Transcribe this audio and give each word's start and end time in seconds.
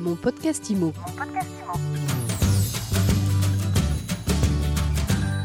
Mon 0.00 0.16
podcast 0.16 0.70
IMO. 0.70 0.94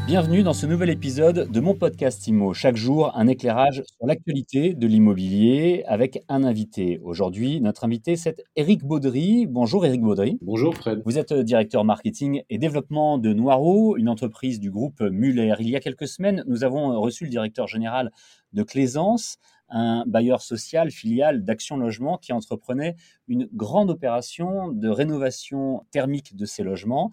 Bienvenue 0.06 0.42
dans 0.42 0.54
ce 0.54 0.64
nouvel 0.64 0.88
épisode 0.88 1.50
de 1.52 1.60
mon 1.60 1.74
podcast 1.74 2.26
IMO. 2.26 2.54
Chaque 2.54 2.76
jour, 2.76 3.12
un 3.14 3.26
éclairage 3.26 3.82
sur 3.84 4.06
l'actualité 4.06 4.72
de 4.72 4.86
l'immobilier 4.86 5.84
avec 5.86 6.24
un 6.30 6.42
invité. 6.42 6.98
Aujourd'hui, 7.02 7.60
notre 7.60 7.84
invité, 7.84 8.16
c'est 8.16 8.42
Eric 8.56 8.82
Baudry. 8.82 9.46
Bonjour 9.46 9.84
Eric 9.84 10.00
Baudry. 10.00 10.38
Bonjour 10.40 10.74
Fred. 10.74 11.02
Vous 11.04 11.18
êtes 11.18 11.34
directeur 11.34 11.84
marketing 11.84 12.42
et 12.48 12.56
développement 12.56 13.18
de 13.18 13.34
Noireau, 13.34 13.98
une 13.98 14.08
entreprise 14.08 14.58
du 14.58 14.70
groupe 14.70 15.02
Muller. 15.02 15.54
Il 15.58 15.68
y 15.68 15.76
a 15.76 15.80
quelques 15.80 16.08
semaines, 16.08 16.44
nous 16.46 16.64
avons 16.64 16.98
reçu 16.98 17.24
le 17.24 17.30
directeur 17.30 17.66
général 17.68 18.10
de 18.54 18.62
Claisance, 18.62 19.36
un 19.68 20.04
bailleur 20.06 20.42
social 20.42 20.90
filial 20.90 21.44
d'Action 21.44 21.76
Logement 21.76 22.18
qui 22.18 22.32
entreprenait 22.32 22.96
une 23.28 23.48
grande 23.52 23.90
opération 23.90 24.70
de 24.72 24.88
rénovation 24.88 25.84
thermique 25.90 26.36
de 26.36 26.44
ces 26.44 26.62
logements 26.62 27.10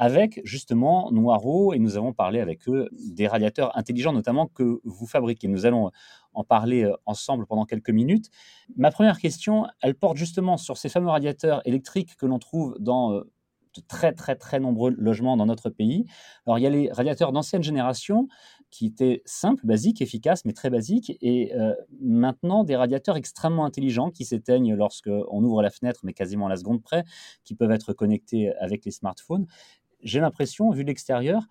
avec 0.00 0.40
justement 0.44 1.12
Noireau, 1.12 1.74
et 1.74 1.78
nous 1.78 1.98
avons 1.98 2.14
parlé 2.14 2.40
avec 2.40 2.66
eux 2.70 2.88
des 2.90 3.26
radiateurs 3.26 3.76
intelligents 3.76 4.14
notamment 4.14 4.46
que 4.46 4.80
vous 4.82 5.06
fabriquez. 5.06 5.46
Nous 5.46 5.66
allons 5.66 5.90
en 6.32 6.42
parler 6.42 6.84
euh, 6.84 6.96
ensemble 7.04 7.44
pendant 7.46 7.66
quelques 7.66 7.90
minutes. 7.90 8.30
Ma 8.76 8.90
première 8.90 9.18
question, 9.18 9.66
elle 9.82 9.94
porte 9.94 10.16
justement 10.16 10.56
sur 10.56 10.78
ces 10.78 10.88
fameux 10.88 11.10
radiateurs 11.10 11.60
électriques 11.66 12.16
que 12.16 12.24
l'on 12.24 12.38
trouve 12.38 12.76
dans 12.80 13.12
euh, 13.12 13.30
de 13.76 13.82
très 13.86 14.12
très 14.12 14.36
très 14.36 14.58
nombreux 14.58 14.90
logements 14.90 15.36
dans 15.36 15.46
notre 15.46 15.68
pays. 15.68 16.06
Alors 16.46 16.58
il 16.58 16.62
y 16.62 16.66
a 16.66 16.70
les 16.70 16.90
radiateurs 16.90 17.30
d'ancienne 17.30 17.62
génération 17.62 18.26
qui 18.70 18.86
étaient 18.86 19.22
simples, 19.24 19.66
basiques, 19.66 20.00
efficaces, 20.00 20.44
mais 20.44 20.52
très 20.52 20.70
basiques, 20.70 21.16
et 21.20 21.54
euh, 21.54 21.74
maintenant 22.00 22.64
des 22.64 22.76
radiateurs 22.76 23.16
extrêmement 23.16 23.64
intelligents 23.64 24.10
qui 24.10 24.24
s'éteignent 24.24 24.74
lorsqu'on 24.74 25.42
ouvre 25.42 25.62
la 25.62 25.70
fenêtre, 25.70 26.00
mais 26.04 26.12
quasiment 26.12 26.46
à 26.46 26.50
la 26.50 26.56
seconde 26.56 26.82
près, 26.82 27.04
qui 27.44 27.54
peuvent 27.54 27.72
être 27.72 27.92
connectés 27.92 28.52
avec 28.60 28.84
les 28.84 28.90
smartphones 28.92 29.46
j'ai 30.02 30.20
l'impression, 30.20 30.70
vu 30.70 30.82
l'extérieur, 30.82 31.42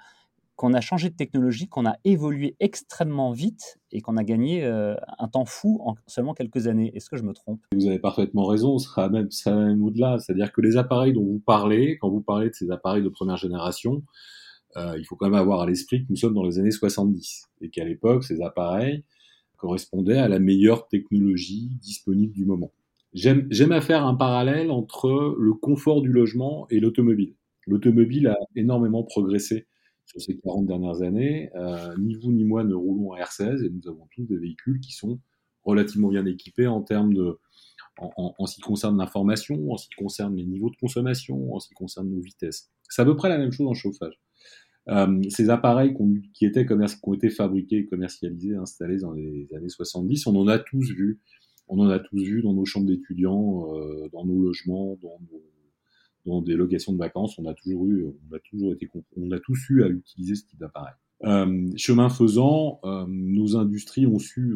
qu'on 0.56 0.74
a 0.74 0.82
changé 0.82 1.10
de 1.10 1.16
technologie, 1.16 1.70
qu'on 1.70 1.86
a 1.86 1.96
évolué 2.04 2.58
extrêmement 2.60 3.32
vite 3.32 3.80
et 3.92 4.02
qu'on 4.02 4.18
a 4.18 4.26
gagné 4.26 4.66
euh, 4.66 4.96
un 5.18 5.30
temps 5.30 5.46
fou 5.46 5.80
en 5.86 5.96
seulement 6.06 6.34
quelques 6.34 6.68
années. 6.68 6.92
Est-ce 6.96 7.10
que 7.10 7.16
je 7.16 7.24
me 7.24 7.34
trompe? 7.34 7.62
Vous 7.74 7.88
avez 7.88 8.00
parfaitement 8.00 8.46
raison, 8.46 8.78
ce 8.78 8.90
sera 8.90 9.08
même, 9.10 9.32
ça 9.32 9.56
même 9.56 9.82
au-delà. 9.82 10.20
C'est-à-dire 10.20 10.52
que 10.52 10.60
les 10.60 10.76
appareils 10.76 11.14
dont 11.14 11.24
vous 11.24 11.40
parlez, 11.40 11.98
quand 11.98 12.10
vous 12.10 12.22
parlez 12.22 12.50
de 12.50 12.54
ces 12.54 12.72
appareils 12.72 13.04
de 13.04 13.10
première 13.10 13.38
génération, 13.38 14.04
euh, 14.78 14.98
il 14.98 15.06
faut 15.06 15.16
quand 15.16 15.28
même 15.28 15.40
avoir 15.40 15.62
à 15.62 15.66
l'esprit 15.66 16.04
que 16.04 16.08
nous 16.10 16.16
sommes 16.16 16.34
dans 16.34 16.44
les 16.44 16.60
années 16.60 16.72
70 16.72 17.50
et 17.62 17.70
qu'à 17.70 17.86
l'époque, 17.86 18.24
ces 18.24 18.42
appareils 18.42 19.04
correspondaient 19.58 20.18
à 20.18 20.28
la 20.28 20.40
meilleure 20.40 20.88
technologie 20.88 21.70
disponible 21.82 22.34
du 22.34 22.46
moment. 22.46 22.72
J'aime 23.14 23.72
à 23.72 23.82
faire 23.82 24.06
un 24.06 24.14
parallèle 24.14 24.70
entre 24.70 25.36
le 25.38 25.54
confort 25.54 26.02
du 26.02 26.10
logement 26.10 26.68
et 26.70 26.80
l'automobile. 26.80 27.36
L'automobile 27.66 28.28
a 28.28 28.38
énormément 28.56 29.04
progressé 29.04 29.68
sur 30.06 30.22
ces 30.22 30.38
40 30.38 30.66
dernières 30.66 31.02
années. 31.02 31.50
Euh, 31.56 31.96
ni 31.98 32.16
vous 32.16 32.32
ni 32.32 32.44
moi 32.44 32.64
ne 32.64 32.74
roulons 32.74 33.14
à 33.14 33.22
R16 33.22 33.66
et 33.66 33.70
nous 33.70 33.88
avons 33.88 34.08
tous 34.16 34.24
des 34.26 34.38
véhicules 34.38 34.80
qui 34.80 34.92
sont 34.92 35.20
relativement 35.64 36.10
bien 36.10 36.26
équipés 36.26 36.68
en 36.68 36.82
termes 36.82 37.14
de, 37.14 37.40
en, 37.98 38.46
ce 38.46 38.56
qui 38.56 38.62
concerne 38.62 38.98
l'information, 38.98 39.72
en 39.72 39.78
ce 39.78 39.88
qui 39.88 39.96
concerne 39.96 40.36
les 40.36 40.46
niveaux 40.46 40.70
de 40.70 40.78
consommation, 40.78 41.54
en 41.54 41.60
ce 41.60 41.68
qui 41.68 41.74
concerne 41.74 42.10
nos 42.10 42.22
vitesses. 42.22 42.72
C'est 42.90 43.02
à 43.02 43.06
peu 43.06 43.16
près 43.16 43.30
la 43.30 43.38
même 43.38 43.52
chose 43.52 43.68
en 43.68 43.74
chauffage. 43.74 44.20
Euh, 44.90 45.22
ces 45.30 45.50
appareils 45.50 45.96
qui, 46.34 46.46
étaient 46.46 46.66
ont 47.04 47.14
été 47.14 47.30
fabriqués, 47.30 47.86
commercialisés, 47.86 48.56
installés 48.56 48.98
dans 48.98 49.14
les 49.14 49.48
années 49.56 49.70
70, 49.70 50.28
on 50.28 50.36
en 50.36 50.48
a 50.48 50.58
tous 50.58 50.92
vu. 50.92 51.20
On 51.68 51.80
en 51.80 51.90
a 51.90 52.00
tous 52.00 52.24
vu 52.24 52.42
dans 52.42 52.54
nos 52.54 52.66
chambres 52.66 52.88
d'étudiants, 52.88 53.76
euh, 53.76 54.10
dans 54.12 54.26
nos 54.26 54.42
logements, 54.42 54.98
dans 56.26 56.42
des 56.42 56.56
locations 56.56 56.94
de 56.94 56.98
vacances, 56.98 57.38
on 57.38 57.46
a 57.46 57.54
toujours 57.54 57.88
eu, 57.88 58.06
on 58.06 58.36
a 58.36 58.40
toujours 58.40 58.74
été, 58.74 58.90
on 59.18 59.32
a 59.32 59.40
tous 59.40 59.70
eu 59.70 59.84
à 59.84 59.88
utiliser 59.88 60.36
ce 60.36 60.46
type 60.48 60.60
d'appareil. 60.60 60.94
Euh, 61.26 61.70
chemin 61.76 62.10
faisant, 62.10 62.80
nos 63.08 63.56
industries 63.56 64.08
ont 64.08 64.20
su, 64.20 64.56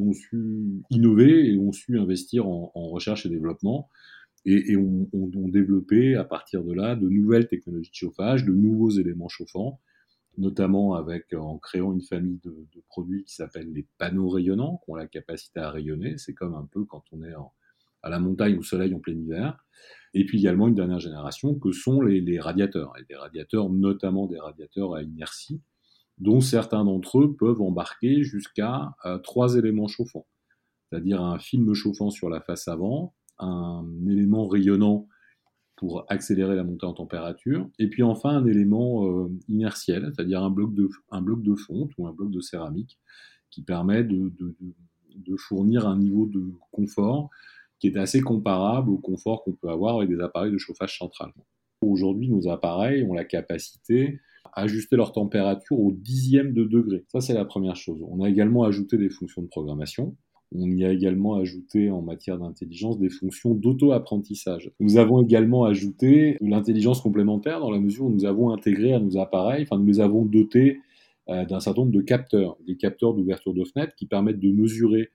innover 0.89 1.51
et 1.51 1.57
ont 1.57 1.71
su 1.71 1.99
investir 1.99 2.47
en, 2.47 2.71
recherche 2.73 3.25
et 3.25 3.29
développement 3.29 3.89
et, 4.45 4.75
ont, 4.75 5.07
ont, 5.13 5.47
développé 5.49 6.15
à 6.15 6.23
partir 6.23 6.63
de 6.63 6.73
là 6.73 6.95
de 6.95 7.07
nouvelles 7.07 7.47
technologies 7.47 7.91
de 7.91 7.95
chauffage, 7.95 8.43
de 8.43 8.53
nouveaux 8.53 8.89
éléments 8.89 9.29
chauffants, 9.29 9.79
notamment 10.37 10.95
avec 10.95 11.33
en 11.33 11.57
créant 11.57 11.93
une 11.93 12.01
famille 12.01 12.39
de, 12.43 12.67
produits 12.87 13.23
qui 13.23 13.35
s'appellent 13.35 13.71
les 13.71 13.87
panneaux 13.97 14.29
rayonnants, 14.29 14.81
qui 14.83 14.91
ont 14.91 14.95
la 14.95 15.07
capacité 15.07 15.59
à 15.59 15.69
rayonner. 15.69 16.17
C'est 16.17 16.33
comme 16.33 16.55
un 16.55 16.67
peu 16.71 16.85
quand 16.85 17.03
on 17.11 17.23
est 17.23 17.33
à 18.01 18.09
la 18.09 18.19
montagne 18.19 18.57
au 18.57 18.63
soleil 18.63 18.93
en 18.93 18.99
plein 18.99 19.13
hiver. 19.13 19.63
Et 20.13 20.25
puis 20.25 20.39
également 20.39 20.67
une 20.67 20.75
dernière 20.75 20.99
génération 20.99 21.55
que 21.55 21.71
sont 21.71 22.01
les, 22.01 22.39
radiateurs, 22.39 22.93
et 22.99 23.05
des 23.05 23.15
radiateurs, 23.15 23.69
notamment 23.69 24.27
des 24.27 24.39
radiateurs 24.39 24.95
à 24.95 25.01
inertie, 25.01 25.61
dont 26.19 26.41
certains 26.41 26.85
d'entre 26.85 27.21
eux 27.21 27.35
peuvent 27.35 27.61
embarquer 27.61 28.23
jusqu'à 28.23 28.95
euh, 29.05 29.17
trois 29.17 29.55
éléments 29.55 29.87
chauffants, 29.87 30.27
c'est-à-dire 30.89 31.21
un 31.21 31.39
film 31.39 31.73
chauffant 31.73 32.11
sur 32.11 32.29
la 32.29 32.41
face 32.41 32.67
avant, 32.67 33.15
un 33.39 33.83
élément 34.07 34.47
rayonnant 34.47 35.07
pour 35.75 36.05
accélérer 36.07 36.55
la 36.55 36.63
montée 36.63 36.85
en 36.85 36.93
température, 36.93 37.69
et 37.79 37.89
puis 37.89 38.03
enfin 38.03 38.29
un 38.29 38.45
élément 38.45 39.05
euh, 39.07 39.29
inertiel, 39.49 40.11
c'est-à-dire 40.13 40.43
un 40.43 40.49
bloc 40.49 40.73
de 40.73 40.89
un 41.11 41.23
fonte 41.55 41.91
ou 41.97 42.07
un 42.07 42.13
bloc 42.13 42.31
de 42.31 42.41
céramique 42.41 42.99
qui 43.49 43.63
permet 43.63 44.03
de, 44.03 44.31
de 45.15 45.35
fournir 45.37 45.87
un 45.87 45.97
niveau 45.97 46.25
de 46.25 46.51
confort 46.71 47.29
qui 47.79 47.87
est 47.87 47.97
assez 47.97 48.21
comparable 48.21 48.89
au 48.91 48.97
confort 48.97 49.43
qu'on 49.43 49.51
peut 49.51 49.69
avoir 49.69 49.97
avec 49.97 50.09
des 50.09 50.21
appareils 50.21 50.53
de 50.53 50.57
chauffage 50.57 50.97
central. 50.97 51.33
Aujourd'hui, 51.81 52.29
nos 52.29 52.47
appareils 52.47 53.03
ont 53.03 53.13
la 53.13 53.25
capacité 53.25 54.21
à 54.53 54.61
ajuster 54.61 54.95
leur 54.95 55.11
température 55.11 55.77
au 55.77 55.91
dixième 55.91 56.53
de 56.53 56.63
degré. 56.63 57.03
Ça, 57.09 57.19
c'est 57.19 57.33
la 57.33 57.43
première 57.43 57.75
chose. 57.75 58.01
On 58.07 58.23
a 58.23 58.29
également 58.29 58.63
ajouté 58.63 58.97
des 58.97 59.09
fonctions 59.09 59.41
de 59.41 59.47
programmation. 59.47 60.15
On 60.55 60.69
y 60.71 60.85
a 60.85 60.91
également 60.91 61.35
ajouté 61.35 61.89
en 61.89 62.01
matière 62.01 62.37
d'intelligence 62.37 62.99
des 62.99 63.09
fonctions 63.09 63.55
d'auto-apprentissage. 63.55 64.71
Nous 64.79 64.97
avons 64.97 65.23
également 65.23 65.65
ajouté 65.65 66.37
l'intelligence 66.41 67.01
complémentaire 67.01 67.59
dans 67.59 67.71
la 67.71 67.79
mesure 67.79 68.05
où 68.05 68.09
nous 68.11 68.25
avons 68.25 68.51
intégré 68.51 68.93
à 68.93 68.99
nos 68.99 69.17
appareils, 69.17 69.63
enfin 69.63 69.79
nous 69.79 69.87
les 69.87 69.99
avons 69.99 70.25
dotés 70.25 70.79
euh, 71.29 71.45
d'un 71.45 71.59
certain 71.59 71.81
nombre 71.81 71.93
de 71.93 72.01
capteurs, 72.01 72.57
des 72.67 72.75
capteurs 72.75 73.13
d'ouverture 73.13 73.53
de 73.53 73.63
fenêtre 73.63 73.95
qui 73.95 74.05
permettent 74.05 74.41
de 74.41 74.51
mesurer 74.51 75.09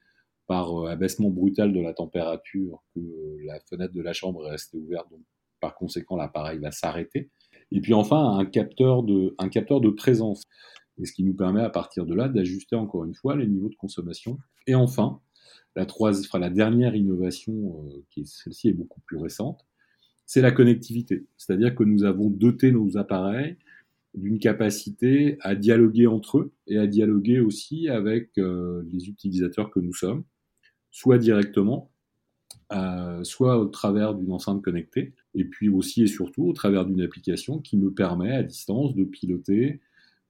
par 0.47 0.75
euh, 0.75 0.89
abaissement 0.89 1.29
brutal 1.29 1.73
de 1.73 1.81
la 1.81 1.93
température 1.93 2.83
que 2.95 3.01
la 3.45 3.61
fenêtre 3.69 3.93
de 3.93 4.03
la 4.03 4.15
chambre 4.15 4.47
est 4.47 4.51
restée 4.53 4.79
ouverte, 4.79 5.09
donc 5.11 5.21
par 5.61 5.75
conséquent 5.75 6.17
l'appareil 6.17 6.59
va 6.59 6.71
s'arrêter. 6.71 7.31
Et 7.71 7.81
puis 7.81 7.93
enfin 7.93 8.39
un 8.39 8.47
capteur 8.47 9.03
de, 9.03 9.91
présence, 9.91 10.43
ce 11.03 11.13
qui 11.13 11.23
nous 11.23 11.35
permet 11.35 11.61
à 11.61 11.71
partir 11.71 12.07
de 12.07 12.15
là 12.15 12.29
d'ajuster 12.29 12.75
encore 12.75 13.05
une 13.05 13.15
fois 13.15 13.37
les 13.37 13.47
niveaux 13.47 13.69
de 13.69 13.77
consommation. 13.77 14.39
Et 14.67 14.75
enfin, 14.75 15.21
la, 15.79 15.87
troisième, 15.87 16.41
la 16.41 16.51
dernière 16.51 16.97
innovation, 16.97 17.87
euh, 17.87 18.03
qui 18.11 18.27
celle-ci 18.27 18.69
est 18.69 18.73
beaucoup 18.73 19.01
plus 19.03 19.17
récente, 19.17 19.65
c'est 20.27 20.43
la 20.43 20.51
connectivité. 20.51 21.25
C'est-à-dire 21.37 21.75
que 21.75 21.85
nous 21.85 22.03
avons 22.05 22.31
doté 22.31 22.73
nos 22.73 22.97
appareils 22.97 23.57
d'une 24.15 24.41
capacité 24.41 25.39
à 25.41 25.55
dialoguer 25.55 26.09
entre 26.09 26.39
eux 26.39 26.53
et 26.67 26.79
à 26.79 26.87
dialoguer 26.89 27.39
aussi 27.39 27.89
avec 27.89 28.31
euh, 28.39 28.83
les 28.91 29.09
utilisateurs 29.09 29.71
que 29.71 29.79
nous 29.79 29.95
sommes 29.95 30.25
soit 30.91 31.19
directement, 31.19 31.93
euh, 32.73 33.23
soit 33.23 33.59
au 33.59 33.67
travers 33.67 34.15
d'une 34.15 34.33
enceinte 34.33 34.63
connectée, 34.63 35.15
et 35.35 35.45
puis 35.45 35.69
aussi 35.69 36.03
et 36.03 36.07
surtout 36.09 36.45
au 36.45 36.53
travers 36.53 36.87
d'une 36.87 37.03
application 37.03 37.61
qui 37.61 37.77
me 37.77 37.93
permet 37.93 38.33
à 38.33 38.43
distance 38.43 38.97
de 38.97 39.05
piloter 39.05 39.81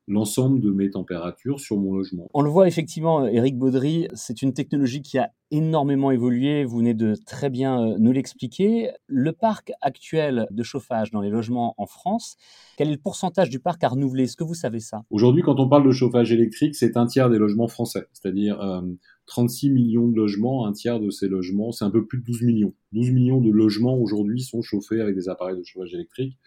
l'ensemble 0.08 0.60
de 0.60 0.70
mes 0.70 0.90
températures 0.90 1.60
sur 1.60 1.76
mon 1.76 1.94
logement. 1.94 2.28
On 2.34 2.40
le 2.40 2.50
voit 2.50 2.66
effectivement, 2.66 3.26
Eric 3.26 3.56
Baudry, 3.56 4.08
c'est 4.14 4.42
une 4.42 4.54
technologie 4.54 5.02
qui 5.02 5.18
a 5.18 5.30
énormément 5.50 6.10
évolué, 6.10 6.64
vous 6.64 6.78
venez 6.78 6.94
de 6.94 7.14
très 7.26 7.50
bien 7.50 7.80
euh, 7.80 7.96
nous 7.98 8.12
l'expliquer. 8.12 8.90
Le 9.06 9.32
parc 9.32 9.72
actuel 9.80 10.46
de 10.50 10.62
chauffage 10.62 11.10
dans 11.10 11.20
les 11.20 11.30
logements 11.30 11.74
en 11.78 11.86
France, 11.86 12.36
quel 12.76 12.88
est 12.88 12.92
le 12.92 12.98
pourcentage 12.98 13.50
du 13.50 13.60
parc 13.60 13.84
à 13.84 13.88
renouveler? 13.88 14.24
Est-ce 14.24 14.36
que 14.36 14.44
vous 14.44 14.54
savez 14.54 14.80
ça? 14.80 15.04
Aujourd'hui, 15.10 15.42
quand 15.42 15.60
on 15.60 15.68
parle 15.68 15.86
de 15.86 15.92
chauffage 15.92 16.32
électrique, 16.32 16.74
c'est 16.74 16.96
un 16.96 17.06
tiers 17.06 17.30
des 17.30 17.38
logements 17.38 17.68
français, 17.68 18.06
c'est-à-dire 18.12 18.60
euh, 18.60 18.82
36 19.26 19.70
millions 19.70 20.08
de 20.08 20.16
logements, 20.16 20.66
un 20.66 20.72
tiers 20.72 21.00
de 21.00 21.10
ces 21.10 21.28
logements, 21.28 21.70
c'est 21.70 21.84
un 21.84 21.90
peu 21.90 22.06
plus 22.06 22.18
de 22.18 22.24
12 22.24 22.42
millions. 22.42 22.74
12 22.92 23.10
millions 23.10 23.40
de 23.40 23.50
logements 23.50 23.96
aujourd'hui 23.98 24.40
sont 24.40 24.62
chauffés 24.62 25.00
avec 25.00 25.14
des 25.14 25.28
appareils 25.28 25.58
de 25.58 25.62
chauffage 25.64 25.94
électrique. 25.94 26.38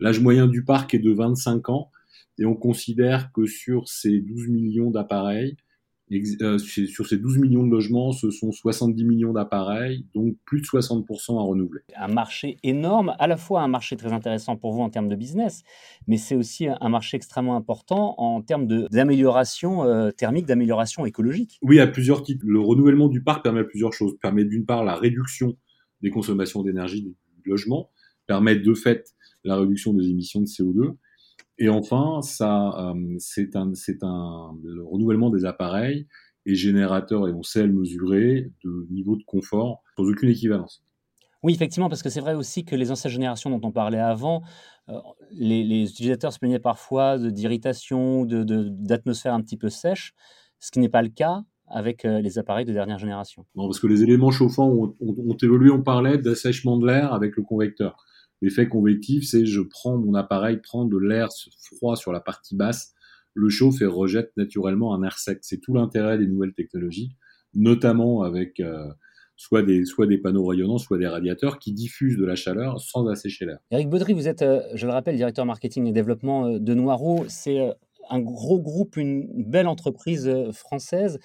L'âge 0.00 0.20
moyen 0.20 0.48
du 0.48 0.64
parc 0.64 0.94
est 0.94 0.98
de 0.98 1.12
25 1.12 1.68
ans 1.68 1.90
et 2.38 2.46
on 2.46 2.54
considère 2.54 3.32
que 3.32 3.46
sur 3.46 3.88
ces 3.88 4.20
12 4.20 4.48
millions 4.48 4.90
d'appareils, 4.90 5.56
euh, 6.12 6.58
sur 6.58 7.06
ces 7.06 7.16
12 7.16 7.38
millions 7.38 7.66
de 7.66 7.70
logements, 7.70 8.12
ce 8.12 8.30
sont 8.30 8.52
70 8.52 9.04
millions 9.04 9.32
d'appareils, 9.32 10.06
donc 10.14 10.36
plus 10.44 10.60
de 10.60 10.66
60% 10.66 11.38
à 11.38 11.42
renouveler. 11.42 11.80
Un 11.96 12.08
marché 12.08 12.58
énorme, 12.62 13.14
à 13.18 13.26
la 13.26 13.38
fois 13.38 13.62
un 13.62 13.68
marché 13.68 13.96
très 13.96 14.12
intéressant 14.12 14.56
pour 14.56 14.72
vous 14.72 14.82
en 14.82 14.90
termes 14.90 15.08
de 15.08 15.16
business, 15.16 15.62
mais 16.06 16.18
c'est 16.18 16.34
aussi 16.36 16.68
un 16.68 16.88
marché 16.90 17.16
extrêmement 17.16 17.56
important 17.56 18.14
en 18.18 18.42
termes 18.42 18.66
d'amélioration 18.66 19.84
euh, 19.84 20.10
thermique, 20.10 20.46
d'amélioration 20.46 21.06
écologique. 21.06 21.58
Oui, 21.62 21.80
à 21.80 21.86
plusieurs 21.86 22.22
titres. 22.22 22.44
Le 22.46 22.60
renouvellement 22.60 23.08
du 23.08 23.22
parc 23.22 23.42
permet 23.42 23.64
plusieurs 23.64 23.94
choses. 23.94 24.14
Permet 24.20 24.44
d'une 24.44 24.66
part 24.66 24.84
la 24.84 24.96
réduction 24.96 25.56
des 26.02 26.10
consommations 26.10 26.62
d'énergie 26.62 27.02
du 27.02 27.14
logement, 27.48 27.90
permet 28.26 28.56
de 28.56 28.74
fait 28.74 29.14
la 29.42 29.56
réduction 29.56 29.94
des 29.94 30.10
émissions 30.10 30.40
de 30.40 30.46
CO2. 30.46 30.96
Et 31.58 31.68
enfin, 31.68 32.20
ça, 32.22 32.92
euh, 32.92 33.16
c'est 33.18 33.54
un, 33.56 33.74
c'est 33.74 34.02
un, 34.02 34.56
le 34.64 34.82
renouvellement 34.84 35.30
des 35.30 35.44
appareils 35.44 36.06
est 36.46 36.54
générateur, 36.54 37.28
et 37.28 37.32
on 37.32 37.42
sait 37.42 37.66
le 37.66 37.72
mesurer, 37.72 38.50
de 38.64 38.86
niveau 38.90 39.16
de 39.16 39.22
confort 39.24 39.82
sans 39.96 40.04
aucune 40.04 40.28
équivalence. 40.28 40.82
Oui, 41.42 41.52
effectivement, 41.54 41.88
parce 41.88 42.02
que 42.02 42.08
c'est 42.08 42.20
vrai 42.20 42.34
aussi 42.34 42.64
que 42.64 42.74
les 42.74 42.90
anciennes 42.90 43.12
générations 43.12 43.50
dont 43.50 43.66
on 43.66 43.72
parlait 43.72 43.98
avant, 43.98 44.42
euh, 44.88 44.98
les, 45.30 45.90
utilisateurs 45.90 46.32
se 46.32 46.38
plaignaient 46.38 46.58
parfois 46.58 47.18
d'irritation, 47.18 48.24
de, 48.24 48.42
d'atmosphère 48.42 49.34
un 49.34 49.40
petit 49.40 49.56
peu 49.56 49.68
sèche, 49.68 50.14
ce 50.58 50.70
qui 50.70 50.80
n'est 50.80 50.88
pas 50.88 51.02
le 51.02 51.10
cas 51.10 51.42
avec 51.68 52.04
euh, 52.04 52.20
les 52.20 52.38
appareils 52.38 52.64
de 52.64 52.72
dernière 52.72 52.98
génération. 52.98 53.44
Non, 53.54 53.66
parce 53.66 53.78
que 53.78 53.86
les 53.86 54.02
éléments 54.02 54.30
chauffants 54.30 54.68
ont, 54.68 54.94
ont 55.00 55.36
évolué, 55.42 55.70
on 55.70 55.82
parlait 55.82 56.18
d'assèchement 56.18 56.78
de 56.78 56.86
l'air 56.86 57.12
avec 57.12 57.36
le 57.36 57.42
convecteur. 57.42 58.04
L'effet 58.44 58.68
convectif, 58.68 59.24
c'est 59.24 59.46
je 59.46 59.62
prends 59.62 59.96
mon 59.96 60.12
appareil, 60.12 60.58
prend 60.58 60.84
de 60.84 60.98
l'air 60.98 61.30
froid 61.60 61.96
sur 61.96 62.12
la 62.12 62.20
partie 62.20 62.54
basse, 62.54 62.92
le 63.32 63.48
chauffe 63.48 63.80
et 63.80 63.86
rejette 63.86 64.32
naturellement 64.36 64.94
un 64.94 65.02
air 65.02 65.18
sec. 65.18 65.38
C'est 65.40 65.62
tout 65.62 65.72
l'intérêt 65.72 66.18
des 66.18 66.26
nouvelles 66.26 66.52
technologies, 66.52 67.16
notamment 67.54 68.20
avec 68.20 68.60
euh, 68.60 68.86
soit, 69.34 69.62
des, 69.62 69.86
soit 69.86 70.06
des 70.06 70.18
panneaux 70.18 70.44
rayonnants, 70.44 70.76
soit 70.76 70.98
des 70.98 71.06
radiateurs 71.06 71.58
qui 71.58 71.72
diffusent 71.72 72.18
de 72.18 72.24
la 72.26 72.34
chaleur 72.34 72.82
sans 72.82 73.06
assécher 73.06 73.46
l'air. 73.46 73.60
Eric 73.70 73.88
Baudry, 73.88 74.12
vous 74.12 74.28
êtes, 74.28 74.42
euh, 74.42 74.60
je 74.74 74.84
le 74.86 74.92
rappelle, 74.92 75.16
directeur 75.16 75.46
marketing 75.46 75.86
et 75.86 75.92
développement 75.92 76.46
euh, 76.46 76.58
de 76.58 76.74
Noireau. 76.74 77.24
C'est 77.28 77.72
un 78.10 78.20
gros 78.20 78.60
groupe, 78.60 78.98
une 78.98 79.26
belle 79.42 79.68
entreprise 79.68 80.30
française. 80.52 81.18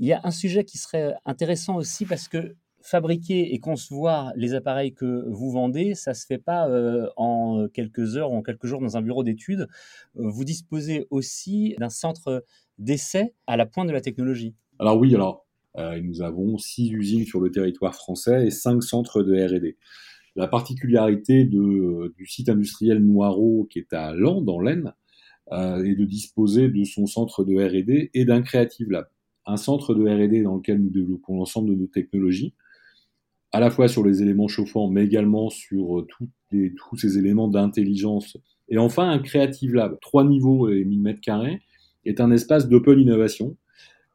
Il 0.00 0.06
y 0.06 0.12
a 0.12 0.20
un 0.24 0.32
sujet 0.32 0.64
qui 0.64 0.78
serait 0.78 1.14
intéressant 1.26 1.76
aussi 1.76 2.06
parce 2.06 2.26
que 2.26 2.56
fabriquer 2.86 3.52
et 3.52 3.58
concevoir 3.58 4.32
les 4.36 4.54
appareils 4.54 4.94
que 4.94 5.24
vous 5.28 5.50
vendez, 5.50 5.96
ça 5.96 6.14
se 6.14 6.24
fait 6.24 6.38
pas 6.38 6.68
euh, 6.68 7.08
en 7.16 7.66
quelques 7.68 8.16
heures 8.16 8.30
ou 8.30 8.36
en 8.36 8.42
quelques 8.42 8.66
jours 8.66 8.80
dans 8.80 8.96
un 8.96 9.02
bureau 9.02 9.24
d'études. 9.24 9.66
Euh, 10.16 10.28
vous 10.28 10.44
disposez 10.44 11.08
aussi 11.10 11.74
d'un 11.80 11.88
centre 11.88 12.44
d'essai 12.78 13.34
à 13.48 13.56
la 13.56 13.66
pointe 13.66 13.88
de 13.88 13.92
la 13.92 14.00
technologie. 14.00 14.54
Alors 14.78 14.98
oui, 14.98 15.12
alors 15.16 15.46
euh, 15.78 16.00
nous 16.00 16.22
avons 16.22 16.58
six 16.58 16.88
usines 16.92 17.24
sur 17.24 17.40
le 17.40 17.50
territoire 17.50 17.94
français 17.94 18.46
et 18.46 18.50
cinq 18.50 18.84
centres 18.84 19.24
de 19.24 19.34
R&D. 19.34 19.76
La 20.36 20.46
particularité 20.46 21.44
du 21.44 22.26
site 22.26 22.50
industriel 22.50 22.98
Noireau, 22.98 23.66
qui 23.68 23.80
est 23.80 23.92
à 23.94 24.14
Lens, 24.14 24.44
dans 24.44 24.60
l'Aisne, 24.60 24.92
est 25.50 25.94
de 25.94 26.04
disposer 26.04 26.68
de 26.68 26.84
son 26.84 27.06
centre 27.06 27.42
de 27.42 27.54
R&D 27.54 28.10
et 28.12 28.24
d'un 28.26 28.42
Creative 28.42 28.90
Lab. 28.90 29.06
Un 29.46 29.56
centre 29.56 29.94
de 29.94 30.02
R&D 30.02 30.42
dans 30.42 30.56
lequel 30.56 30.82
nous 30.82 30.90
développons 30.90 31.38
l'ensemble 31.38 31.70
de 31.70 31.74
nos 31.74 31.86
technologies, 31.86 32.52
à 33.56 33.60
la 33.60 33.70
fois 33.70 33.88
sur 33.88 34.04
les 34.04 34.20
éléments 34.20 34.48
chauffants, 34.48 34.90
mais 34.90 35.02
également 35.02 35.48
sur 35.48 36.00
euh, 36.00 36.06
tous 36.50 36.96
ces 36.98 37.16
éléments 37.16 37.48
d'intelligence. 37.48 38.36
Et 38.68 38.76
enfin, 38.76 39.08
un 39.08 39.18
Creative 39.18 39.72
Lab, 39.72 39.98
trois 40.02 40.24
niveaux 40.24 40.68
et 40.68 40.84
1000 40.84 41.00
mètres 41.00 41.22
carrés, 41.22 41.62
est 42.04 42.20
un 42.20 42.30
espace 42.30 42.68
d'open 42.68 43.00
innovation 43.00 43.56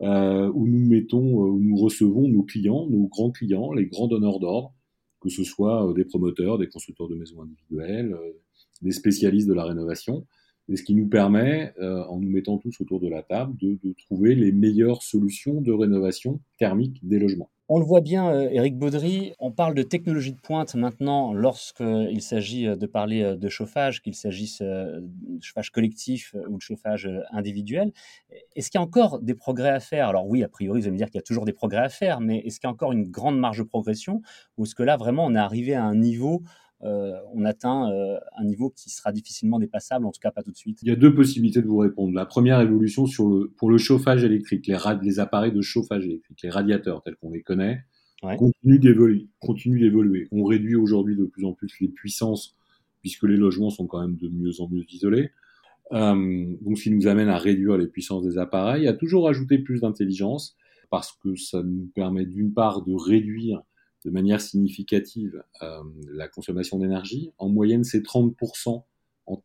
euh, 0.04 0.52
où 0.54 0.68
nous 0.68 0.88
mettons, 0.88 1.44
euh, 1.44 1.50
où 1.50 1.60
nous 1.60 1.76
recevons 1.76 2.28
nos 2.28 2.44
clients, 2.44 2.86
nos 2.88 3.08
grands 3.08 3.32
clients, 3.32 3.74
les 3.74 3.88
grands 3.88 4.08
donneurs 4.08 4.40
d'ordre, 4.40 4.76
que 5.22 5.30
ce 5.30 5.44
soit 5.44 5.92
des 5.96 6.06
promoteurs, 6.06 6.60
des 6.60 6.68
constructeurs 6.68 7.08
de 7.08 7.16
maisons 7.16 7.42
individuelles, 7.42 8.16
des 8.84 8.92
spécialistes 8.92 9.48
de 9.48 9.56
la 9.56 9.64
rénovation, 9.64 10.28
et 10.70 10.76
ce 10.76 10.84
qui 10.84 10.94
nous 10.94 11.08
permet, 11.08 11.74
en 11.80 12.20
nous 12.20 12.30
mettant 12.30 12.58
tous 12.58 12.80
autour 12.80 13.00
de 13.00 13.08
la 13.08 13.22
table, 13.22 13.56
de 13.60 13.94
trouver 14.06 14.34
les 14.34 14.52
meilleures 14.52 15.04
solutions 15.04 15.62
de 15.62 15.72
rénovation 15.72 16.40
thermique 16.58 17.00
des 17.08 17.20
logements. 17.20 17.52
On 17.74 17.80
le 17.80 17.86
voit 17.86 18.02
bien, 18.02 18.38
Eric 18.38 18.74
euh, 18.74 18.78
Baudry, 18.78 19.34
on 19.40 19.50
parle 19.50 19.76
de 19.76 19.82
technologie 19.82 20.34
de 20.34 20.42
pointe 20.42 20.76
maintenant 20.76 21.32
lorsqu'il 21.32 22.22
s'agit 22.22 22.68
euh, 22.68 22.76
de 22.76 22.86
parler 22.86 23.24
euh, 23.24 23.38
de 23.38 23.48
chauffage, 23.48 24.02
qu'il 24.02 24.14
s'agisse 24.14 24.62
de 24.62 25.02
chauffage 25.40 25.72
collectif 25.72 26.36
ou 26.50 26.58
de 26.58 26.62
chauffage 26.62 27.10
individuel. 27.32 27.94
Est-ce 28.58 28.72
qu'il 28.72 28.78
y 28.78 28.82
a 28.82 28.86
encore 28.86 29.22
des 29.22 29.36
progrès 29.36 29.70
à 29.70 29.80
faire? 29.80 30.10
Alors 30.10 30.28
oui, 30.28 30.44
a 30.44 30.50
priori, 30.50 30.82
vous 30.82 30.88
allez 30.88 30.92
me 30.92 30.98
dire 30.98 31.08
qu'il 31.08 31.16
y 31.16 31.20
a 31.20 31.24
toujours 31.24 31.46
des 31.46 31.54
progrès 31.54 31.84
à 31.84 31.88
faire, 31.88 32.20
mais 32.20 32.40
est-ce 32.40 32.60
qu'il 32.60 32.68
y 32.68 32.70
a 32.70 32.74
encore 32.74 32.92
une 32.92 33.10
grande 33.10 33.40
marge 33.40 33.60
de 33.60 33.64
progression? 33.64 34.22
Ou 34.58 34.66
est-ce 34.66 34.76
que 34.76 34.84
là, 34.84 34.98
vraiment, 34.98 35.26
on 35.26 35.34
est 35.34 35.40
arrivé 35.40 35.74
à 35.74 35.86
un 35.86 35.96
niveau 35.96 36.44
euh, 36.44 36.71
on 36.84 37.46
atteint 37.46 37.92
euh, 37.92 38.18
un 38.38 38.46
niveau 38.46 38.70
qui 38.70 38.90
sera 38.90 39.12
difficilement 39.12 39.60
dépassable, 39.60 40.06
en 40.06 40.12
tout 40.12 40.20
cas 40.20 40.32
pas 40.32 40.44
tout 40.44 40.52
de 40.52 40.58
suite 40.58 40.80
Il 40.82 40.90
y 40.90 40.92
a 40.92 40.96
deux 40.96 41.14
possibilités 41.14 41.62
de 41.62 41.68
vous 41.68 41.78
répondre. 41.78 42.14
La 42.14 42.26
première 42.26 42.60
évolution 42.62 43.06
sur 43.06 43.30
le, 43.30 43.54
pour 43.58 43.70
le 43.70 43.78
chauffage 43.78 44.24
électrique, 44.24 44.68
les, 44.68 44.78
les 45.02 45.20
appareils 45.20 45.52
de 45.52 45.62
chauffage 45.62 46.06
électrique, 46.06 46.42
les 46.44 46.50
radiateurs 46.50 47.04
tels 47.04 47.16
qu'on 47.16 47.32
les 47.32 47.44
connaît, 47.44 47.82
continuent 49.40 49.80
d'évoluer. 49.80 50.28
On 50.32 50.44
réduit 50.44 50.76
aujourd'hui 50.76 51.16
de 51.16 51.26
plus 51.26 51.46
en 51.46 51.54
plus 51.54 51.72
les 51.80 51.88
puissances 51.88 52.56
puisque 53.02 53.24
les 53.24 53.38
logements 53.38 53.72
sont 53.72 53.88
quand 53.88 54.00
même 54.00 54.16
de 54.16 54.30
mieux 54.30 54.62
en 54.62 54.70
mieux 54.70 54.86
isolés. 54.92 55.32
Euh, 55.92 56.56
donc, 56.62 56.78
ce 56.78 56.84
qui 56.84 56.92
nous 56.92 57.08
amène 57.08 57.30
à 57.30 57.38
réduire 57.38 57.78
les 57.78 57.88
puissances 57.88 58.24
des 58.24 58.38
appareils, 58.38 58.88
à 58.88 58.94
toujours 58.94 59.28
ajouter 59.28 59.58
plus 59.58 59.82
d'intelligence, 59.82 60.56
parce 60.90 61.12
que 61.24 61.36
ça 61.36 61.64
nous 61.64 61.90
permet 61.94 62.26
d'une 62.26 62.54
part 62.54 62.84
de 62.84 62.94
réduire 62.94 63.62
de 64.06 64.10
manière 64.10 64.42
significative 64.42 65.44
euh, 65.62 65.84
la 66.12 66.28
consommation 66.28 66.80
d'énergie. 66.80 67.32
En 67.38 67.50
moyenne, 67.50 67.84
c'est 67.84 68.04
30% 68.04 68.84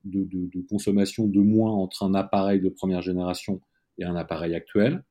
de, 0.05 0.61
consommation 0.69 1.27
de 1.27 1.41
moins 1.41 1.73
entre 1.73 2.03
un 2.03 2.15
appareil 2.15 2.61
de 2.61 2.69
première 2.69 3.03
génération 3.03 3.61
et 3.99 4.05
un 4.05 4.17
appareil 4.17 4.55
actuel. 4.55 5.05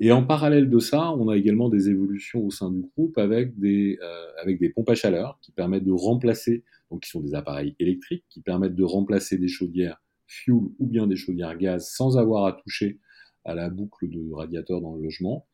Et 0.00 0.12
en 0.12 0.24
parallèle 0.24 0.70
de 0.70 0.78
ça, 0.78 1.12
on 1.12 1.28
a 1.28 1.36
également 1.36 1.68
des 1.68 1.90
évolutions 1.90 2.44
au 2.44 2.50
sein 2.50 2.70
du 2.70 2.80
groupe 2.80 3.18
avec 3.18 3.58
des, 3.58 3.98
euh, 4.02 4.26
avec 4.40 4.58
des 4.58 4.70
pompes 4.70 4.88
à 4.88 4.94
chaleur 4.94 5.38
qui 5.42 5.52
permettent 5.52 5.84
de 5.84 5.92
remplacer, 5.92 6.64
donc 6.90 7.02
qui 7.02 7.10
sont 7.10 7.20
des 7.20 7.34
appareils 7.34 7.76
électriques, 7.78 8.24
qui 8.30 8.40
permettent 8.40 8.74
de 8.74 8.84
remplacer 8.84 9.36
des 9.36 9.48
chaudières 9.48 10.02
fuel 10.26 10.54
ou 10.78 10.86
bien 10.86 11.06
des 11.06 11.16
chaudières 11.16 11.56
gaz 11.56 11.90
sans 11.90 12.16
avoir 12.16 12.46
à 12.46 12.52
toucher 12.52 12.98
à 13.44 13.54
la 13.54 13.68
boucle 13.68 14.08
de 14.08 14.32
radiateur 14.32 14.80
dans 14.80 14.94
le 14.94 15.02
logement 15.02 15.46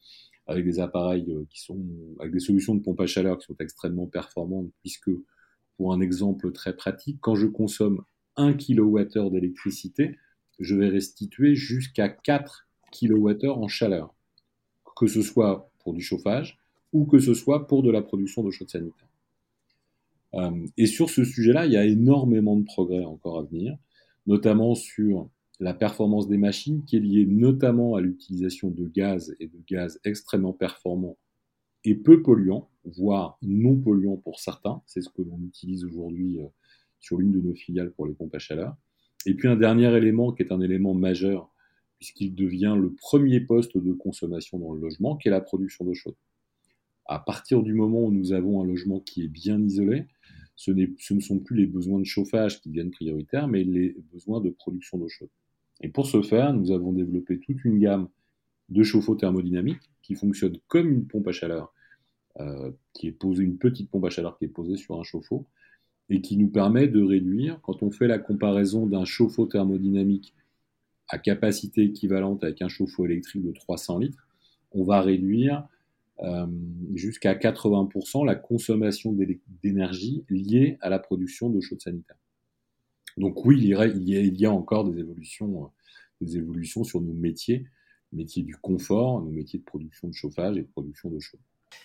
avec 0.47 0.65
des 0.65 0.79
appareils 0.79 1.33
euh, 1.33 1.45
qui 1.51 1.61
sont, 1.61 1.85
avec 2.21 2.33
des 2.33 2.41
solutions 2.41 2.75
de 2.75 2.81
pompe 2.81 3.01
à 3.01 3.07
chaleur 3.07 3.39
qui 3.39 3.47
sont 3.47 3.57
extrêmement 3.59 4.07
performantes, 4.07 4.71
puisque, 4.81 5.11
pour 5.77 5.93
un 5.93 6.01
exemple 6.01 6.53
très 6.53 6.77
pratique, 6.77 7.19
quand 7.21 7.35
je 7.35 7.47
consomme 7.47 8.03
1 8.37 8.55
kWh 8.55 9.31
d'électricité, 9.31 10.17
je 10.59 10.75
vais 10.75 10.89
restituer 10.89 11.55
jusqu'à 11.55 12.09
4 12.09 12.69
kWh 12.93 13.49
en 13.49 13.69
chaleur, 13.69 14.15
que 14.97 15.07
ce 15.07 15.23
soit 15.23 15.71
pour 15.81 15.93
du 15.93 16.01
chauffage 16.01 16.59
ou 16.93 17.05
que 17.05 17.19
ce 17.19 17.35
soit 17.35 17.67
pour 17.67 17.83
de 17.83 17.91
la 17.91 18.01
production 18.01 18.43
d'eau 18.43 18.51
chaude 18.51 18.71
sanitaire. 18.71 19.09
Euh, 20.35 20.67
et 20.77 20.87
sur 20.87 21.11
ce 21.11 21.25
sujet-là, 21.25 21.67
il 21.67 21.73
y 21.73 21.77
a 21.77 21.85
énormément 21.85 22.57
de 22.57 22.65
progrès 22.65 23.05
encore 23.05 23.39
à 23.39 23.43
venir, 23.43 23.77
notamment 24.27 24.75
sur 24.75 25.29
la 25.59 25.75
performance 25.75 26.29
des 26.29 26.37
machines 26.37 26.85
qui 26.85 26.97
est 26.97 27.01
liée 27.01 27.27
notamment 27.27 27.95
à 27.95 28.01
l'utilisation 28.01 28.71
de 28.71 28.87
gaz 28.87 29.35
et 29.41 29.47
de 29.47 29.59
gaz 29.67 29.99
extrêmement 30.05 30.53
performants 30.53 31.17
et 31.85 31.95
peu 31.95 32.23
polluants, 32.23 32.69
voire 32.85 33.39
non 33.43 33.77
polluants 33.77 34.17
pour 34.17 34.41
certains. 34.41 34.83
C'est 34.87 35.01
ce 35.01 35.09
que 35.09 35.23
l'on 35.23 35.41
utilise 35.43 35.85
aujourd'hui 35.85 36.41
euh, 36.41 36.47
sur 37.01 37.19
l'une 37.19 37.33
de 37.33 37.41
nos 37.41 37.55
filiales 37.55 37.93
pour 37.93 38.07
les 38.07 38.15
pompes 38.15 38.35
à 38.35 38.39
chaleur. 38.39 38.77
Et 39.25 39.35
puis 39.35 39.49
un 39.49 39.57
dernier 39.57 39.95
élément 39.97 40.33
qui 40.33 40.43
est 40.43 40.53
un 40.53 40.61
élément 40.61 40.95
majeur, 40.95 41.51
puisqu'il 41.99 42.35
devient 42.35 42.77
le 42.79 42.93
premier 42.93 43.41
poste 43.41 43.79
de 43.79 43.93
consommation 43.93 44.59
dans 44.59 44.73
le 44.73 44.81
logement, 44.81 45.17
qui 45.17 45.29
est 45.29 45.31
la 45.31 45.41
production 45.41 45.85
d'eau 45.85 45.95
chaude. 45.95 46.17
À 47.07 47.21
partir 47.21 47.63
du 47.63 47.73
moment 47.73 48.03
où 48.05 48.11
nous 48.11 48.33
avons 48.33 48.61
un 48.61 48.67
logement 48.67 49.01
qui 49.01 49.23
est 49.25 49.29
bien 49.29 49.61
isolé, 49.61 50.07
ce, 50.57 50.73
ce 50.99 51.15
ne 51.15 51.21
sont 51.21 51.39
plus 51.39 51.57
les 51.57 51.67
besoins 51.67 52.01
de 52.01 52.05
chauffage 52.05 52.61
qui 52.61 52.69
deviennent 52.69 52.91
prioritaires, 52.91 53.47
mais 53.47 53.63
les 53.63 53.97
besoins 54.13 54.41
de 54.41 54.51
production 54.51 54.99
d'eau 54.99 55.09
chaude. 55.09 55.31
Et 55.81 55.89
pour 55.89 56.07
ce 56.07 56.23
faire, 56.23 56.53
nous 56.53 56.71
avons 56.71 56.93
développé 56.93 57.39
toute 57.39 57.65
une 57.65 57.79
gamme 57.79 58.09
de 58.69 58.83
chauffe-eau 58.83 59.15
thermodynamiques 59.15 59.91
qui 60.03 60.15
fonctionne 60.15 60.57
comme 60.69 60.91
une 60.91 61.07
pompe 61.07 61.29
à 61.29 61.33
chaleur, 61.33 61.73
euh, 62.41 62.71
qui 62.93 63.09
est 63.09 63.13
posée, 63.13 63.45
une 63.45 63.59
petite 63.59 63.91
pompe 63.91 64.05
à 64.05 64.11
chaleur 64.11 64.39
qui 64.39 64.47
est 64.47 64.49
posée 64.49 64.77
sur 64.77 64.99
un 64.99 65.03
chauffe-eau, 65.03 65.47
et 66.09 66.21
qui 66.21 66.37
nous 66.37 66.49
permet 66.49 66.87
de 66.87 67.03
réduire, 67.03 67.61
quand 67.63 67.83
on 67.83 67.91
fait 67.91 68.07
la 68.07 68.19
comparaison 68.19 68.87
d'un 68.87 69.05
chauffe-eau 69.05 69.47
thermodynamique 69.47 70.35
à 71.09 71.19
capacité 71.19 71.83
équivalente 71.83 72.43
avec 72.45 72.63
un 72.63 72.69
chauffe-eau 72.69 73.07
électrique 73.07 73.45
de 73.45 73.53
300 73.53 73.99
litres, 73.99 74.29
on 74.73 74.85
va 74.85 75.01
réduire 75.01 75.67
euh, 76.23 76.47
jusqu'à 76.95 77.35
80% 77.35 78.25
la 78.25 78.35
consommation 78.35 79.15
d'énergie 79.63 80.25
liée 80.31 80.79
à 80.81 80.89
la 80.89 80.99
production 80.99 81.51
d'eau 81.51 81.61
chaude 81.61 81.81
sanitaire. 81.81 82.17
Donc 83.17 83.45
oui, 83.45 83.59
il 83.59 84.39
y, 84.39 84.47
a, 84.47 84.53
encore 84.53 84.85
des 84.85 84.99
évolutions, 84.99 85.65
euh, 85.65 85.69
des 86.21 86.37
évolutions 86.37 86.85
sur 86.85 87.01
nos 87.01 87.15
métiers, 87.15 87.67
métiers 88.13 88.43
du 88.43 88.57
confort, 88.57 89.23
nos 89.23 89.31
métiers 89.31 89.59
de 89.59 89.65
production 89.65 90.09
de 90.09 90.15
chauffage 90.15 90.57
et 90.57 90.63
de 90.63 90.69
production 90.69 91.11
de 91.11 91.19
chaud. 91.19 91.39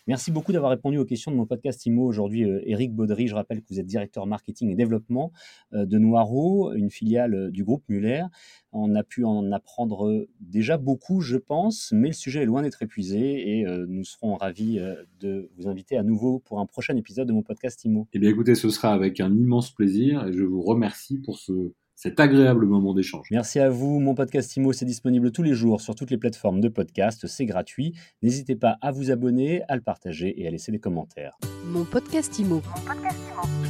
Merci 0.08 0.32
beaucoup 0.32 0.52
d'avoir 0.52 0.72
répondu 0.72 0.98
aux 0.98 1.06
questions 1.06 1.32
de 1.32 1.36
mon 1.36 1.46
podcast 1.46 1.86
IMO 1.86 2.04
aujourd'hui, 2.06 2.42
Eric 2.66 2.94
Baudry. 2.94 3.28
Je 3.28 3.36
rappelle 3.36 3.62
que 3.62 3.68
vous 3.70 3.80
êtes 3.80 3.86
directeur 3.86 4.26
marketing 4.28 4.70
et 4.70 4.76
développement 4.76 5.32
de 5.72 5.98
Noireau, 5.98 6.74
une 6.74 6.90
filiale 6.90 7.52
du 7.52 7.64
groupe 7.64 7.84
Muller. 7.88 8.24
On 8.72 8.96
a 8.96 9.04
pu 9.04 9.24
en 9.26 9.52
apprendre 9.52 10.28
déjà 10.40 10.78
beaucoup, 10.78 11.22
je 11.22 11.38
pense, 11.38 11.92
mais 11.92 12.08
le 12.08 12.14
sujet 12.14 12.42
est 12.42 12.46
loin 12.46 12.62
d'être 12.62 12.82
épuisé 12.82 13.60
et 13.60 13.66
nous 13.88 14.04
serons 14.04 14.36
ravis 14.36 14.80
de 15.20 15.50
vous 15.58 15.68
inviter 15.68 15.98
à 15.98 16.04
nouveau 16.04 16.40
pour 16.40 16.60
un 16.60 16.66
prochain 16.66 16.96
épisode 16.96 17.28
de 17.28 17.34
mon 17.34 17.44
podcast 17.44 17.84
IMO. 17.86 18.08
Eh 18.14 18.20
bien 18.20 18.30
écoutez, 18.30 18.56
ce 18.56 18.70
sera 18.70 18.94
avec 18.94 19.20
un 19.20 19.34
immense 19.34 19.72
plaisir 19.72 20.26
et 20.28 20.34
je 20.34 20.44
vous 20.44 20.62
remercie 20.62 21.20
pour 21.20 21.38
ce 21.38 21.74
cet 22.02 22.20
agréable 22.20 22.66
moment 22.66 22.96
d'échange. 22.96 23.28
Merci 23.30 23.60
à 23.60 23.70
vous. 23.70 24.00
Mon 24.00 24.16
podcast 24.16 24.56
IMO, 24.56 24.74
c'est 24.74 24.86
disponible 24.86 25.32
tous 25.32 25.44
les 25.44 25.54
jours 25.54 25.82
sur 25.82 25.94
toutes 25.94 26.10
les 26.10 26.18
plateformes 26.18 26.60
de 26.60 26.68
podcast. 26.68 27.28
C'est 27.28 27.46
gratuit. 27.46 27.94
N'hésitez 28.24 28.56
pas 28.56 28.78
à 28.82 28.92
vous 28.92 29.12
abonner, 29.12 29.62
à 29.68 29.76
le 29.76 29.84
partager 29.84 30.42
et 30.42 30.48
à 30.48 30.50
laisser 30.50 30.72
des 30.72 30.80
commentaires. 30.80 31.38
Mon 31.64 31.86
podcast 31.86 32.40
IMO. 32.40 32.56
Mon 32.56 32.86
podcast 32.86 33.20
IMO. 33.32 33.61